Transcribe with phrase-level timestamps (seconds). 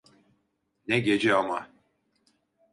[0.87, 1.69] Ne gece ama!